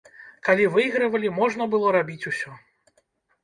Калі 0.47 0.65
выйгравалі, 0.75 1.29
можна 1.41 1.63
было 1.77 1.95
рабіць 1.99 2.27
усё. 2.35 2.59